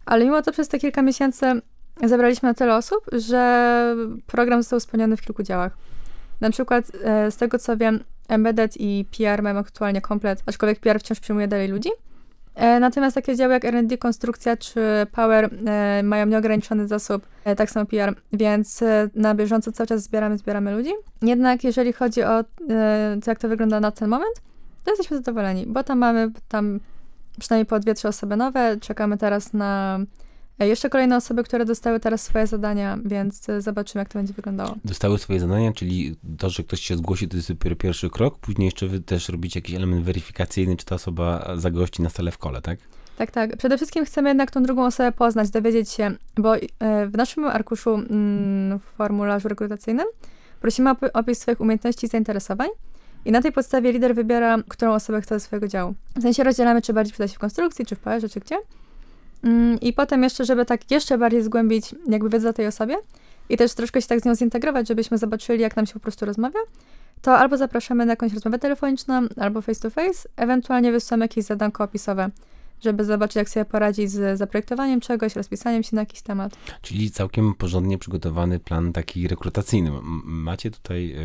Ale 0.05 0.25
mimo 0.25 0.41
to 0.41 0.51
przez 0.51 0.67
te 0.67 0.79
kilka 0.79 1.01
miesięcy 1.01 1.61
zebraliśmy 2.03 2.49
na 2.49 2.53
tyle 2.53 2.75
osób, 2.75 3.05
że 3.11 3.95
program 4.27 4.61
został 4.61 4.79
spełniony 4.79 5.17
w 5.17 5.21
kilku 5.21 5.43
działach. 5.43 5.77
Na 6.41 6.49
przykład 6.49 6.85
e, 7.03 7.31
z 7.31 7.37
tego 7.37 7.59
co 7.59 7.77
wiem, 7.77 8.03
Embedded 8.27 8.77
i 8.79 9.05
PR 9.17 9.43
mają 9.43 9.57
aktualnie 9.57 10.01
komplet, 10.01 10.43
aczkolwiek 10.45 10.79
PR 10.79 10.99
wciąż 10.99 11.19
przyjmuje 11.19 11.47
dalej 11.47 11.67
ludzi. 11.67 11.89
E, 12.55 12.79
Natomiast 12.79 13.15
takie 13.15 13.35
działy 13.35 13.53
jak 13.53 13.65
R&D, 13.65 13.97
konstrukcja 13.97 14.57
czy 14.57 14.81
Power 15.11 15.49
e, 15.65 16.03
mają 16.03 16.25
nieograniczony 16.25 16.87
zasób, 16.87 17.27
tak 17.57 17.71
samo 17.71 17.85
PR, 17.85 18.15
więc 18.33 18.83
na 19.15 19.35
bieżąco 19.35 19.71
cały 19.71 19.87
czas 19.87 20.03
zbieramy, 20.03 20.37
zbieramy 20.37 20.71
ludzi. 20.71 20.91
Jednak 21.21 21.63
jeżeli 21.63 21.93
chodzi 21.93 22.23
o 22.23 22.43
to, 23.23 23.31
jak 23.31 23.39
to 23.39 23.47
wygląda 23.49 23.79
na 23.79 23.91
ten 23.91 24.09
moment, 24.09 24.41
to 24.83 24.91
jesteśmy 24.91 25.17
zadowoleni, 25.17 25.65
bo 25.67 25.83
tam 25.83 25.97
mamy 25.99 26.31
tam 26.47 26.79
przynajmniej 27.39 27.65
po 27.65 27.79
dwie, 27.79 27.93
trzy 27.93 28.07
osoby 28.07 28.35
nowe. 28.37 28.77
Czekamy 28.81 29.17
teraz 29.17 29.53
na 29.53 29.99
e, 30.59 30.67
jeszcze 30.67 30.89
kolejne 30.89 31.17
osoby, 31.17 31.43
które 31.43 31.65
dostały 31.65 31.99
teraz 31.99 32.21
swoje 32.21 32.47
zadania, 32.47 32.97
więc 33.05 33.49
e, 33.49 33.61
zobaczymy, 33.61 34.01
jak 34.01 34.09
to 34.09 34.19
będzie 34.19 34.33
wyglądało. 34.33 34.75
Dostały 34.85 35.17
swoje 35.17 35.39
zadania, 35.39 35.73
czyli 35.73 36.15
to, 36.37 36.49
że 36.49 36.63
ktoś 36.63 36.81
się 36.81 36.97
zgłosi, 36.97 37.27
to 37.27 37.37
jest 37.37 37.51
dopiero 37.51 37.75
pierwszy 37.75 38.09
krok. 38.09 38.39
Później 38.39 38.65
jeszcze 38.65 38.87
wy 38.87 38.99
też 38.99 39.29
robicie 39.29 39.59
jakiś 39.59 39.75
element 39.75 40.05
weryfikacyjny, 40.05 40.77
czy 40.77 40.85
ta 40.85 40.95
osoba 40.95 41.53
zagości 41.55 42.01
na 42.01 42.09
stale 42.09 42.31
w 42.31 42.37
kole, 42.37 42.61
tak? 42.61 42.79
Tak, 43.17 43.31
tak. 43.31 43.57
Przede 43.57 43.77
wszystkim 43.77 44.05
chcemy 44.05 44.29
jednak 44.29 44.51
tą 44.51 44.63
drugą 44.63 44.85
osobę 44.85 45.11
poznać, 45.11 45.49
dowiedzieć 45.49 45.89
się, 45.89 46.11
bo 46.37 46.55
e, 46.55 46.61
w 47.07 47.17
naszym 47.17 47.45
arkuszu, 47.45 47.93
mm, 47.93 48.79
w 48.79 48.83
formularzu 48.83 49.47
rekrutacyjnym 49.47 50.05
prosimy 50.61 50.89
o 50.89 50.93
opi- 50.93 51.09
opis 51.13 51.39
swoich 51.39 51.61
umiejętności 51.61 52.05
i 52.05 52.09
zainteresowań 52.09 52.69
i 53.25 53.31
na 53.31 53.41
tej 53.41 53.51
podstawie 53.51 53.91
lider 53.91 54.15
wybiera, 54.15 54.57
którą 54.67 54.93
osobę 54.93 55.21
chce 55.21 55.35
do 55.35 55.39
swojego 55.39 55.67
działu. 55.67 55.93
W 56.15 56.21
sensie 56.21 56.43
rozdzielamy, 56.43 56.81
czy 56.81 56.93
bardziej 56.93 57.13
przyda 57.13 57.27
się 57.27 57.35
w 57.35 57.39
konstrukcji, 57.39 57.85
czy 57.85 57.95
w 57.95 57.99
PR, 57.99 58.29
czy 58.29 58.39
gdzie. 58.39 58.57
Mm, 59.43 59.79
I 59.79 59.93
potem 59.93 60.23
jeszcze, 60.23 60.45
żeby 60.45 60.65
tak 60.65 60.91
jeszcze 60.91 61.17
bardziej 61.17 61.43
zgłębić 61.43 61.95
jakby 62.07 62.29
wiedzę 62.29 62.49
o 62.49 62.53
tej 62.53 62.67
osobie 62.67 62.95
i 63.49 63.57
też 63.57 63.73
troszkę 63.73 64.01
się 64.01 64.07
tak 64.07 64.19
z 64.19 64.25
nią 64.25 64.35
zintegrować, 64.35 64.87
żebyśmy 64.87 65.17
zobaczyli, 65.17 65.61
jak 65.61 65.75
nam 65.75 65.85
się 65.85 65.93
po 65.93 65.99
prostu 65.99 66.25
rozmawia, 66.25 66.59
to 67.21 67.37
albo 67.37 67.57
zapraszamy 67.57 68.05
na 68.05 68.11
jakąś 68.11 68.33
rozmowę 68.33 68.59
telefoniczną, 68.59 69.27
albo 69.37 69.61
face 69.61 69.81
to 69.81 69.89
face, 69.89 70.29
ewentualnie 70.35 70.91
wysyłamy 70.91 71.25
jakieś 71.25 71.45
zadanko 71.45 71.83
opisowe 71.83 72.29
żeby 72.83 73.05
zobaczyć, 73.05 73.35
jak 73.35 73.49
sobie 73.49 73.65
poradzić 73.65 74.11
z 74.11 74.37
zaprojektowaniem 74.37 74.99
czegoś, 74.99 75.35
rozpisaniem 75.35 75.83
się 75.83 75.95
na 75.95 76.01
jakiś 76.01 76.21
temat. 76.21 76.57
Czyli 76.81 77.11
całkiem 77.11 77.53
porządnie 77.53 77.97
przygotowany 77.97 78.59
plan 78.59 78.93
taki 78.93 79.27
rekrutacyjny. 79.27 79.91
Macie 80.23 80.71
tutaj, 80.71 81.07
yy, 81.07 81.15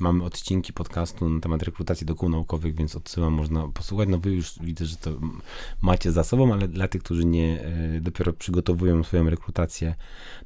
mamy 0.00 0.24
odcinki 0.24 0.72
podcastu 0.72 1.28
na 1.28 1.40
temat 1.40 1.62
rekrutacji 1.62 2.06
do 2.06 2.14
kół 2.14 2.28
naukowych, 2.28 2.74
więc 2.74 2.96
odsyłam, 2.96 3.32
można 3.32 3.68
posłuchać. 3.68 4.08
No 4.08 4.18
wy 4.18 4.30
już 4.30 4.58
widzę, 4.60 4.84
że 4.84 4.96
to 4.96 5.10
macie 5.82 6.12
za 6.12 6.24
sobą, 6.24 6.52
ale 6.52 6.68
dla 6.68 6.88
tych, 6.88 7.02
którzy 7.02 7.24
nie 7.24 7.52
yy, 7.92 8.00
dopiero 8.00 8.32
przygotowują 8.32 9.04
swoją 9.04 9.30
rekrutację 9.30 9.94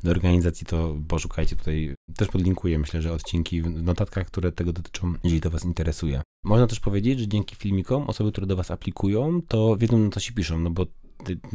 do 0.04 0.11
organizacji, 0.11 0.66
to 0.66 0.97
poszukajcie 1.08 1.56
tutaj. 1.56 1.94
Też 2.16 2.28
podlinkuję, 2.28 2.78
myślę, 2.78 3.02
że 3.02 3.12
odcinki 3.12 3.62
w 3.62 3.82
notatkach, 3.82 4.26
które 4.26 4.52
tego 4.52 4.73
dotyczą, 4.73 5.14
jeżeli 5.25 5.40
to 5.40 5.50
was 5.50 5.64
interesuje. 5.64 6.23
Można 6.44 6.66
też 6.66 6.80
powiedzieć, 6.80 7.20
że 7.20 7.28
dzięki 7.28 7.56
filmikom 7.56 8.02
osoby, 8.02 8.32
które 8.32 8.47
do 8.47 8.56
was 8.56 8.70
aplikują, 8.70 9.40
to 9.49 9.68
wiedzą, 9.77 9.99
na 9.99 10.11
co 10.11 10.21
się 10.21 10.33
piszą, 10.33 10.59
no 10.59 10.71
bo 10.71 10.87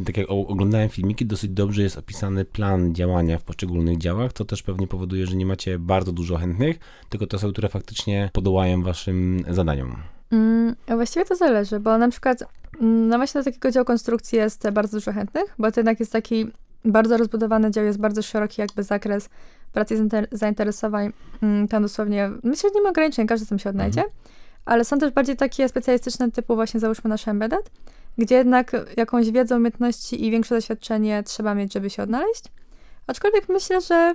tak 0.05 0.17
jak 0.17 0.27
oglądałem 0.29 0.89
filmiki, 0.89 1.25
dosyć 1.25 1.51
dobrze 1.51 1.81
jest 1.81 1.97
opisany 1.97 2.45
plan 2.45 2.95
działania 2.95 3.37
w 3.37 3.43
poszczególnych 3.43 3.97
działach, 3.97 4.33
co 4.33 4.45
też 4.45 4.63
pewnie 4.63 4.87
powoduje, 4.87 5.25
że 5.27 5.35
nie 5.35 5.45
macie 5.45 5.79
bardzo 5.79 6.11
dużo 6.11 6.37
chętnych, 6.37 6.79
tylko 7.09 7.27
to 7.27 7.37
osoby, 7.37 7.53
które 7.53 7.69
faktycznie 7.69 8.29
podołają 8.33 8.83
waszym 8.83 9.43
zadaniom. 9.49 9.95
Mm, 10.31 10.75
właściwie 10.87 11.25
to 11.25 11.35
zależy, 11.35 11.79
bo 11.79 11.97
na 11.97 12.09
przykład 12.09 12.43
mm, 12.81 13.07
no 13.07 13.17
właśnie 13.17 13.41
do 13.41 13.45
takiego 13.45 13.71
działu 13.71 13.85
konstrukcji 13.85 14.37
jest 14.37 14.69
bardzo 14.69 14.97
dużo 14.97 15.13
chętnych, 15.13 15.55
bo 15.59 15.71
to 15.71 15.79
jednak 15.79 15.99
jest 15.99 16.11
taki 16.11 16.47
bardzo 16.85 17.17
rozbudowany 17.17 17.71
dział, 17.71 17.85
jest 17.85 17.99
bardzo 17.99 18.21
szeroki 18.21 18.61
jakby 18.61 18.83
zakres 18.83 19.29
pracy 19.73 19.97
zainter- 19.97 20.27
zainteresowań. 20.31 21.13
Mm, 21.41 21.67
Tam 21.67 21.83
dosłownie, 21.83 22.29
myślę, 22.43 22.69
że 22.69 22.75
nie 22.75 22.81
ma 22.81 22.89
ograniczeń, 22.89 23.27
każdy 23.27 23.45
tam 23.47 23.59
się 23.59 23.69
odnajdzie, 23.69 24.03
ale 24.65 24.85
są 24.85 24.99
też 24.99 25.11
bardziej 25.11 25.35
takie 25.35 25.69
specjalistyczne 25.69 26.31
typu 26.31 26.55
właśnie 26.55 26.79
załóżmy 26.79 27.09
nasz 27.09 27.27
embedded, 27.27 27.71
gdzie 28.17 28.35
jednak 28.35 28.71
jakąś 28.97 29.31
wiedzę, 29.31 29.55
umiejętności 29.55 30.25
i 30.25 30.31
większe 30.31 30.55
doświadczenie 30.55 31.23
trzeba 31.23 31.55
mieć, 31.55 31.73
żeby 31.73 31.89
się 31.89 32.03
odnaleźć. 32.03 32.43
Aczkolwiek 33.07 33.49
myślę, 33.49 33.81
że 33.81 34.13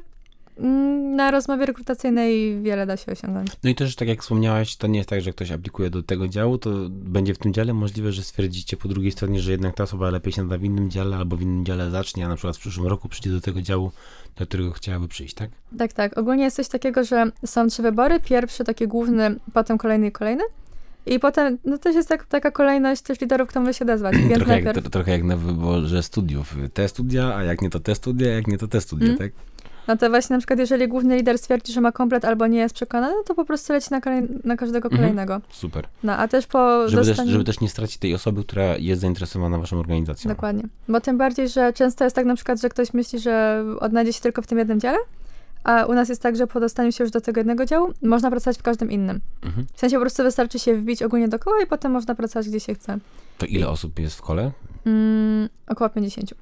mm, 0.58 1.16
na 1.16 1.30
rozmowie 1.30 1.66
rekrutacyjnej 1.66 2.62
wiele 2.62 2.86
da 2.86 2.96
się 2.96 3.12
osiągnąć. 3.12 3.50
No 3.64 3.70
i 3.70 3.74
też, 3.74 3.96
tak 3.96 4.08
jak 4.08 4.22
wspomniałaś, 4.22 4.76
to 4.76 4.86
nie 4.86 4.98
jest 4.98 5.10
tak, 5.10 5.20
że 5.20 5.32
ktoś 5.32 5.50
aplikuje 5.50 5.90
do 5.90 6.02
tego 6.02 6.28
działu, 6.28 6.58
to 6.58 6.70
będzie 6.90 7.34
w 7.34 7.38
tym 7.38 7.52
dziale 7.52 7.74
możliwe, 7.74 8.12
że 8.12 8.22
stwierdzicie 8.22 8.76
po 8.76 8.88
drugiej 8.88 9.12
stronie, 9.12 9.40
że 9.40 9.50
jednak 9.50 9.74
ta 9.74 9.82
osoba 9.82 10.10
lepiej 10.10 10.32
się 10.32 10.42
nada 10.42 10.58
w 10.58 10.64
innym 10.64 10.90
dziale 10.90 11.16
albo 11.16 11.36
w 11.36 11.42
innym 11.42 11.64
dziale 11.64 11.90
zacznie, 11.90 12.26
a 12.26 12.28
na 12.28 12.36
przykład 12.36 12.56
w 12.56 12.60
przyszłym 12.60 12.86
roku 12.86 13.08
przyjdzie 13.08 13.30
do 13.30 13.40
tego 13.40 13.62
działu, 13.62 13.92
do 14.36 14.46
którego 14.46 14.72
chciałaby 14.72 15.08
przyjść, 15.08 15.34
tak? 15.34 15.50
Tak, 15.78 15.92
tak. 15.92 16.18
Ogólnie 16.18 16.44
jest 16.44 16.56
coś 16.56 16.68
takiego, 16.68 17.04
że 17.04 17.30
są 17.46 17.68
trzy 17.68 17.82
wybory. 17.82 18.20
Pierwszy 18.20 18.64
taki 18.64 18.88
główny, 18.88 19.36
potem 19.52 19.78
kolejny 19.78 20.06
i 20.06 20.12
kolejny. 20.12 20.44
I 21.06 21.18
potem, 21.20 21.58
no 21.64 21.78
też 21.78 21.94
jest 21.96 22.08
tak, 22.08 22.24
taka 22.26 22.50
kolejność 22.50 23.02
też 23.02 23.20
liderów, 23.20 23.48
kto 23.48 23.60
może 23.60 23.74
się 23.74 23.84
odezwać. 23.84 24.16
Więc 24.16 24.34
trochę, 24.34 24.54
jak, 24.54 24.64
najpierw, 24.64 24.86
tro- 24.86 24.90
trochę 24.90 25.12
jak 25.12 25.24
na 25.24 25.36
wyborze 25.36 26.02
studiów. 26.02 26.56
Te 26.74 26.88
studia, 26.88 27.34
a 27.36 27.42
jak 27.44 27.62
nie 27.62 27.70
to 27.70 27.80
te 27.80 27.94
studia, 27.94 28.32
jak 28.32 28.46
nie 28.46 28.58
to 28.58 28.68
te 28.68 28.80
studia, 28.80 29.06
Mm. 29.06 29.18
tak? 29.18 29.32
no 29.88 29.96
to 29.96 30.10
właśnie 30.10 30.34
na 30.34 30.38
przykład, 30.38 30.58
jeżeli 30.58 30.88
główny 30.88 31.16
lider 31.16 31.38
stwierdzi, 31.38 31.72
że 31.72 31.80
ma 31.80 31.92
komplet 31.92 32.24
albo 32.24 32.46
nie 32.46 32.58
jest 32.58 32.74
przekonany, 32.74 33.14
to 33.26 33.34
po 33.34 33.44
prostu 33.44 33.72
leci 33.72 33.88
na, 33.90 34.00
kolej, 34.00 34.22
na 34.44 34.56
każdego 34.56 34.86
Mhm. 34.88 35.02
kolejnego. 35.02 35.40
Super. 35.50 35.84
No, 36.02 36.16
a 36.16 36.28
też 36.28 36.46
po 36.46 36.88
Żeby 36.88 37.04
też, 37.14 37.26
żeby 37.26 37.44
też 37.44 37.60
nie 37.60 37.68
stracić 37.68 37.96
tej 37.98 38.14
osoby, 38.14 38.44
która 38.44 38.76
jest 38.76 39.00
zainteresowana 39.00 39.58
waszą 39.58 39.78
organizacją. 39.80 40.28
Dokładnie. 40.28 40.62
Bo 40.88 41.00
tym 41.00 41.18
bardziej, 41.18 41.48
że 41.48 41.72
często 41.72 42.04
jest 42.04 42.16
tak 42.16 42.26
na 42.26 42.34
przykład, 42.34 42.60
że 42.60 42.68
ktoś 42.68 42.94
myśli, 42.94 43.18
że 43.18 43.64
odnajdzie 43.80 44.12
się 44.12 44.20
tylko 44.20 44.42
w 44.42 44.46
tym 44.46 44.58
jednym 44.58 44.80
dziale, 44.80 44.98
a 45.68 45.84
u 45.84 45.94
nas 45.94 46.08
jest 46.08 46.22
tak, 46.22 46.36
że 46.36 46.46
po 46.46 46.60
dostaniu 46.60 46.92
się 46.92 47.04
już 47.04 47.10
do 47.10 47.20
tego 47.20 47.40
jednego 47.40 47.66
działu, 47.66 47.92
można 48.02 48.30
pracować 48.30 48.58
w 48.58 48.62
każdym 48.62 48.90
innym. 48.90 49.20
Mhm. 49.42 49.66
W 49.74 49.80
sensie 49.80 49.96
po 49.96 50.00
prostu 50.00 50.22
wystarczy 50.22 50.58
się 50.58 50.74
wbić 50.74 51.02
ogólnie 51.02 51.28
do 51.28 51.38
koła 51.38 51.62
i 51.62 51.66
potem 51.66 51.92
można 51.92 52.14
pracować 52.14 52.48
gdzie 52.48 52.60
się 52.60 52.74
chce. 52.74 52.98
To 53.38 53.46
ile 53.46 53.68
osób 53.68 53.98
jest 53.98 54.16
w 54.16 54.22
kole? 54.22 54.52
Mm, 54.86 55.48
około 55.66 55.90
50. 55.90 56.34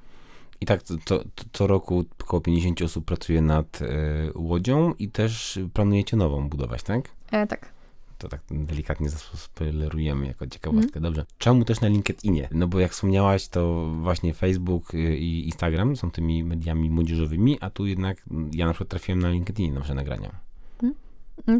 I 0.61 0.65
tak 0.65 0.83
co, 0.83 0.95
co, 1.05 1.19
co 1.53 1.67
roku 1.67 2.05
około 2.21 2.41
50 2.41 2.81
osób 2.81 3.05
pracuje 3.05 3.41
nad 3.41 3.81
e, 3.81 3.87
łodzią 4.35 4.93
i 4.99 5.09
też 5.09 5.59
planujecie 5.73 6.17
nową 6.17 6.49
budować, 6.49 6.83
tak? 6.83 7.09
E, 7.31 7.47
tak. 7.47 7.76
To 8.17 8.29
tak 8.29 8.41
delikatnie 8.51 9.09
zaspoilerujemy 9.09 10.27
jako 10.27 10.47
ciekawostkę. 10.47 10.99
Dobrze. 10.99 11.25
Czemu 11.37 11.65
też 11.65 11.81
na 11.81 11.87
LinkedInie? 11.87 12.49
No 12.51 12.67
bo 12.67 12.79
jak 12.79 12.91
wspomniałaś, 12.91 13.47
to 13.47 13.89
właśnie 14.01 14.33
Facebook 14.33 14.93
y, 14.93 15.17
i 15.17 15.45
Instagram 15.45 15.95
są 15.95 16.11
tymi 16.11 16.43
mediami 16.43 16.89
młodzieżowymi, 16.89 17.57
a 17.61 17.69
tu 17.69 17.85
jednak 17.85 18.17
mm, 18.31 18.51
ja 18.53 18.65
na 18.65 18.73
przykład 18.73 18.89
trafiłem 18.89 19.19
na 19.19 19.29
LinkedIn 19.29 19.73
na 19.73 19.79
wasze 19.79 19.95
nagrania. 19.95 20.31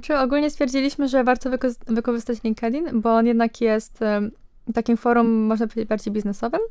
Czy 0.02 0.18
ogólnie 0.18 0.50
stwierdziliśmy, 0.50 1.08
że 1.08 1.24
warto 1.24 1.50
wyko- 1.50 1.94
wykorzystać 1.94 2.44
LinkedIn, 2.44 3.02
bo 3.02 3.16
on 3.16 3.28
jednak 3.28 3.62
jest 3.62 4.00
takim 4.74 4.98
forum, 4.98 5.28
można 5.28 5.68
powiedzieć, 5.68 5.90
bardziej 5.90 6.14
biznesowym, 6.14 6.62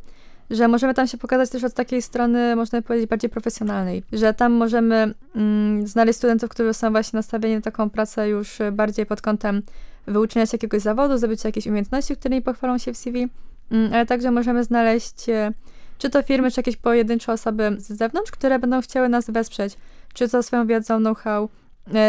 że 0.50 0.68
możemy 0.68 0.94
tam 0.94 1.06
się 1.06 1.18
pokazać 1.18 1.50
też 1.50 1.64
od 1.64 1.74
takiej 1.74 2.02
strony, 2.02 2.56
można 2.56 2.82
powiedzieć, 2.82 3.10
bardziej 3.10 3.30
profesjonalnej, 3.30 4.02
że 4.12 4.34
tam 4.34 4.52
możemy 4.52 5.14
mm, 5.36 5.86
znaleźć 5.86 6.18
studentów, 6.18 6.50
którzy 6.50 6.74
są 6.74 6.90
właśnie 6.90 7.16
nastawieni 7.16 7.54
na 7.54 7.60
taką 7.60 7.90
pracę 7.90 8.28
już 8.28 8.58
bardziej 8.72 9.06
pod 9.06 9.20
kątem 9.20 9.62
wyuczenia 10.06 10.46
się 10.46 10.54
jakiegoś 10.54 10.82
zawodu, 10.82 11.18
zdobycia 11.18 11.48
jakiejś 11.48 11.66
umiejętności, 11.66 12.16
którymi 12.16 12.42
pochwalą 12.42 12.78
się 12.78 12.92
w 12.92 12.96
CV, 12.96 13.28
mm, 13.70 13.92
ale 13.92 14.06
także 14.06 14.30
możemy 14.30 14.64
znaleźć 14.64 15.28
e, 15.28 15.52
czy 15.98 16.10
to 16.10 16.22
firmy, 16.22 16.50
czy 16.50 16.60
jakieś 16.60 16.76
pojedyncze 16.76 17.32
osoby 17.32 17.76
z 17.78 17.92
zewnątrz, 17.92 18.30
które 18.30 18.58
będą 18.58 18.80
chciały 18.80 19.08
nas 19.08 19.30
wesprzeć, 19.30 19.76
czy 20.14 20.28
to 20.28 20.42
swoją 20.42 20.66
wiedzą, 20.66 20.98
know-how, 20.98 21.48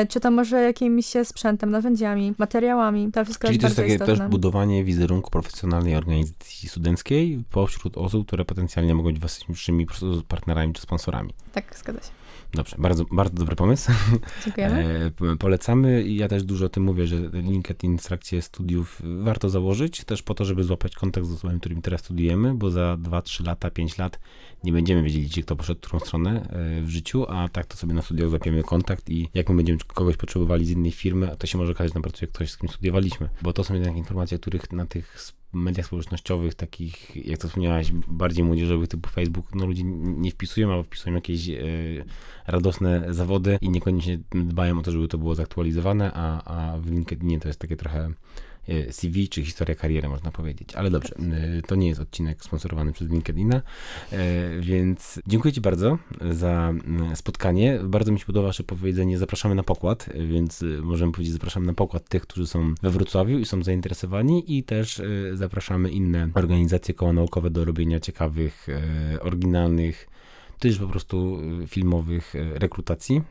Czy 0.09 0.19
to 0.19 0.31
może 0.31 0.61
jakimś 0.61 1.05
sprzętem, 1.23 1.71
narzędziami, 1.71 2.33
materiałami? 2.37 3.11
To 3.11 3.25
wszystko 3.25 3.47
Czyli 3.47 3.59
jest 3.63 3.75
to 3.75 3.81
jest 3.83 3.97
bardzo 3.97 4.13
takie 4.13 4.21
też 4.21 4.29
budowanie 4.29 4.83
wizerunku 4.83 5.31
profesjonalnej 5.31 5.95
organizacji 5.95 6.69
studenckiej 6.69 7.43
pośród 7.51 7.97
osób, 7.97 8.27
które 8.27 8.45
potencjalnie 8.45 8.95
mogą 8.95 9.09
być 9.09 9.19
waszymi 9.19 9.87
partnerami 10.27 10.73
czy 10.73 10.81
sponsorami. 10.81 11.33
Tak, 11.53 11.75
zgadza 11.77 12.01
się. 12.01 12.09
Dobrze, 12.53 12.75
bardzo, 12.79 13.05
bardzo 13.11 13.37
dobry 13.37 13.55
pomysł. 13.55 13.91
Dziękujemy. 14.45 15.11
E, 15.33 15.37
polecamy 15.37 16.03
i 16.03 16.15
ja 16.15 16.27
też 16.27 16.43
dużo 16.43 16.65
o 16.65 16.69
tym 16.69 16.83
mówię, 16.83 17.07
że 17.07 17.15
LinkedIn 17.33 17.97
w 17.97 18.03
trakcie 18.03 18.41
studiów 18.41 19.01
warto 19.23 19.49
założyć, 19.49 20.03
też 20.03 20.21
po 20.21 20.33
to, 20.33 20.45
żeby 20.45 20.63
złapać 20.63 20.95
kontakt 20.95 21.27
z 21.27 21.31
osobami, 21.31 21.59
którymi 21.59 21.81
teraz 21.81 22.01
studiujemy, 22.01 22.55
bo 22.55 22.71
za 22.71 22.97
2-3 23.01 23.45
lata, 23.45 23.71
5 23.71 23.97
lat 23.97 24.19
nie 24.63 24.71
będziemy 24.71 25.03
wiedzieli, 25.03 25.25
gdzie 25.25 25.43
kto 25.43 25.55
poszedł 25.55 25.79
w 25.79 25.83
którą 25.83 25.99
stronę 25.99 26.49
e, 26.49 26.81
w 26.81 26.89
życiu, 26.89 27.25
a 27.29 27.49
tak 27.49 27.65
to 27.65 27.77
sobie 27.77 27.93
na 27.93 28.01
studiach 28.01 28.29
złapiemy 28.29 28.63
kontakt 28.63 29.09
i 29.09 29.29
jak 29.33 29.49
my 29.49 29.55
będziemy 29.55 29.79
kogoś 29.87 30.17
potrzebowali 30.17 30.65
z 30.65 30.69
innej 30.71 30.91
firmy, 30.91 31.35
to 31.39 31.47
się 31.47 31.57
może 31.57 31.71
okazać, 31.71 31.91
że 31.91 31.95
nam 31.95 32.03
pracuje 32.03 32.27
ktoś, 32.27 32.51
z 32.51 32.57
kim 32.57 32.69
studiowaliśmy, 32.69 33.29
bo 33.41 33.53
to 33.53 33.63
są 33.63 33.73
jednak 33.73 33.97
informacje, 33.97 34.39
których 34.39 34.71
na 34.71 34.85
tych 34.85 35.21
mediach 35.63 35.85
społecznościowych, 35.85 36.55
takich, 36.55 37.25
jak 37.27 37.39
to 37.39 37.47
wspomniałaś, 37.47 37.91
bardziej 38.07 38.43
młodzieżowych 38.43 38.87
typu 38.87 39.09
Facebook, 39.09 39.55
no 39.55 39.65
ludzie 39.65 39.83
nie 39.83 40.31
wpisują, 40.31 40.71
albo 40.71 40.83
wpisują 40.83 41.15
jakieś 41.15 41.49
e, 41.49 41.55
radosne 42.47 43.13
zawody 43.13 43.57
i 43.61 43.69
niekoniecznie 43.69 44.19
dbają 44.31 44.79
o 44.79 44.81
to, 44.81 44.91
żeby 44.91 45.07
to 45.07 45.17
było 45.17 45.35
zaktualizowane, 45.35 46.11
a, 46.13 46.43
a 46.43 46.77
w 46.77 46.91
LinkedInie 46.91 47.39
to 47.39 47.47
jest 47.47 47.59
takie 47.59 47.75
trochę 47.75 48.09
CV 48.91 49.29
czy 49.29 49.45
historia 49.45 49.75
kariery, 49.75 50.09
można 50.09 50.31
powiedzieć. 50.31 50.75
Ale 50.75 50.89
dobrze, 50.89 51.15
e, 51.15 51.61
to 51.61 51.75
nie 51.75 51.87
jest 51.87 51.99
odcinek 51.99 52.43
sponsorowany 52.43 52.91
przez 52.91 53.09
LinkedIna, 53.09 53.61
e, 54.11 54.59
więc 54.61 55.19
dziękuję 55.27 55.53
Ci 55.53 55.61
bardzo 55.61 55.97
za 56.31 56.73
spotkanie. 57.15 57.79
Bardzo 57.83 58.11
mi 58.11 58.19
się 58.19 58.25
podoba 58.25 58.47
Wasze 58.47 58.63
powiedzenie, 58.63 59.17
zapraszamy 59.17 59.55
na 59.55 59.63
pokład, 59.63 60.09
e, 60.13 60.27
więc 60.27 60.63
e, 60.63 60.65
możemy 60.65 61.11
powiedzieć, 61.11 61.33
zapraszamy 61.33 61.65
na 61.65 61.73
pokład 61.73 62.09
tych, 62.09 62.21
którzy 62.21 62.47
są 62.47 62.73
we 62.81 62.89
Wrocławiu 62.89 63.39
i 63.39 63.45
są 63.45 63.63
zainteresowani 63.63 64.57
i 64.57 64.63
też 64.63 64.99
e, 64.99 65.05
zapraszamy 65.33 65.89
inne 65.89 66.29
organizacje 66.33 66.93
koło 66.93 67.13
naukowe 67.13 67.49
do 67.49 67.65
robienia 67.65 67.99
ciekawych, 67.99 68.67
e, 68.69 69.21
oryginalnych, 69.21 70.07
też 70.59 70.79
po 70.79 70.87
prostu 70.87 71.39
y, 71.63 71.67
filmowych 71.67 72.35
y, 72.35 72.59
rekrutacji, 72.59 73.21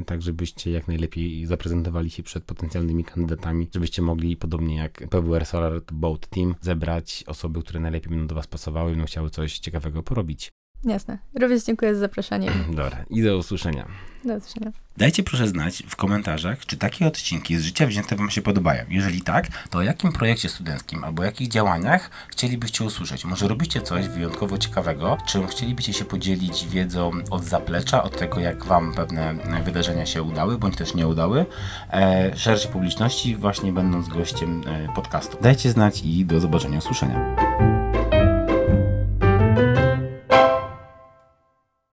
y, 0.00 0.04
tak 0.04 0.22
żebyście 0.22 0.70
jak 0.70 0.88
najlepiej 0.88 1.46
zaprezentowali 1.46 2.10
się 2.10 2.22
przed 2.22 2.44
potencjalnymi 2.44 3.04
kandydatami, 3.04 3.68
żebyście 3.74 4.02
mogli, 4.02 4.36
podobnie 4.36 4.76
jak 4.76 5.08
PWR 5.10 5.46
Solar 5.46 5.82
Boat 5.92 6.26
Team, 6.26 6.54
zebrać 6.60 7.24
osoby, 7.26 7.62
które 7.62 7.80
najlepiej 7.80 8.10
będą 8.10 8.26
do 8.26 8.34
Was 8.34 8.46
pasowały 8.46 8.90
i 8.90 8.94
będą 8.94 9.06
chciały 9.06 9.30
coś 9.30 9.58
ciekawego 9.58 10.02
porobić. 10.02 10.52
Jasne. 10.84 11.18
Również 11.40 11.64
dziękuję 11.64 11.94
za 11.94 12.00
zaproszenie. 12.00 12.50
Dobra, 12.70 13.04
i 13.10 13.22
do 13.22 13.36
usłyszenia. 13.36 13.86
Do 14.24 14.34
usłyszenia. 14.34 14.72
Dajcie 14.96 15.22
proszę 15.22 15.48
znać 15.48 15.82
w 15.88 15.96
komentarzach, 15.96 16.66
czy 16.66 16.76
takie 16.76 17.06
odcinki 17.06 17.56
z 17.56 17.62
życia 17.62 17.86
wzięte 17.86 18.16
Wam 18.16 18.30
się 18.30 18.42
podobają. 18.42 18.84
Jeżeli 18.88 19.20
tak, 19.20 19.46
to 19.70 19.78
o 19.78 19.82
jakim 19.82 20.12
projekcie 20.12 20.48
studenckim 20.48 21.04
albo 21.04 21.24
jakich 21.24 21.48
działaniach 21.48 22.10
chcielibyście 22.28 22.84
usłyszeć? 22.84 23.24
Może 23.24 23.48
robicie 23.48 23.80
coś 23.80 24.08
wyjątkowo 24.08 24.58
ciekawego, 24.58 25.18
czym 25.26 25.46
chcielibyście 25.46 25.92
się 25.92 26.04
podzielić 26.04 26.66
wiedzą 26.68 27.10
od 27.30 27.44
zaplecza, 27.44 28.02
od 28.02 28.18
tego 28.18 28.40
jak 28.40 28.64
Wam 28.64 28.94
pewne 28.94 29.34
wydarzenia 29.64 30.06
się 30.06 30.22
udały, 30.22 30.58
bądź 30.58 30.76
też 30.76 30.94
nie 30.94 31.08
udały, 31.08 31.46
e, 31.90 32.36
szerszej 32.36 32.72
publiczności, 32.72 33.36
właśnie 33.36 33.72
będąc 33.72 34.08
gościem 34.08 34.62
e, 34.66 34.94
podcastu. 34.94 35.38
Dajcie 35.40 35.70
znać 35.70 36.02
i 36.04 36.24
do 36.24 36.40
zobaczenia, 36.40 36.78
usłyszenia. 36.78 37.36